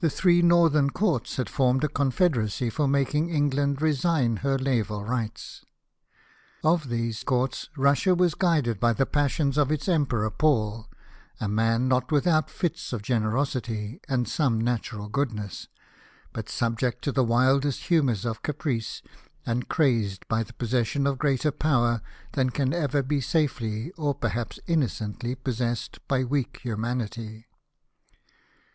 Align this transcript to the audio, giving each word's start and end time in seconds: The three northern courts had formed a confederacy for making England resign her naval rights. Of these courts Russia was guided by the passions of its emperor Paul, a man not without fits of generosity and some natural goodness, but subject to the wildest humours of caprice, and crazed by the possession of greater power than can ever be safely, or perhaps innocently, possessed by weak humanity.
The 0.00 0.10
three 0.10 0.42
northern 0.42 0.90
courts 0.90 1.36
had 1.36 1.48
formed 1.48 1.82
a 1.82 1.88
confederacy 1.88 2.68
for 2.68 2.86
making 2.86 3.30
England 3.30 3.80
resign 3.80 4.36
her 4.44 4.58
naval 4.58 5.04
rights. 5.04 5.64
Of 6.62 6.90
these 6.90 7.24
courts 7.24 7.70
Russia 7.74 8.14
was 8.14 8.34
guided 8.34 8.78
by 8.78 8.92
the 8.92 9.06
passions 9.06 9.56
of 9.56 9.72
its 9.72 9.88
emperor 9.88 10.30
Paul, 10.30 10.90
a 11.40 11.48
man 11.48 11.88
not 11.88 12.12
without 12.12 12.50
fits 12.50 12.92
of 12.92 13.00
generosity 13.00 14.02
and 14.06 14.28
some 14.28 14.60
natural 14.60 15.08
goodness, 15.08 15.68
but 16.34 16.50
subject 16.50 17.00
to 17.04 17.10
the 17.12 17.24
wildest 17.24 17.84
humours 17.84 18.26
of 18.26 18.42
caprice, 18.42 19.00
and 19.46 19.66
crazed 19.66 20.28
by 20.28 20.42
the 20.42 20.52
possession 20.52 21.06
of 21.06 21.16
greater 21.16 21.50
power 21.50 22.02
than 22.32 22.50
can 22.50 22.74
ever 22.74 23.02
be 23.02 23.22
safely, 23.22 23.92
or 23.92 24.14
perhaps 24.14 24.60
innocently, 24.66 25.34
possessed 25.34 26.06
by 26.06 26.22
weak 26.22 26.60
humanity. 26.64 27.46